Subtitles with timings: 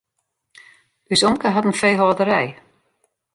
[1.13, 2.49] Us omke hat in feehâlderij.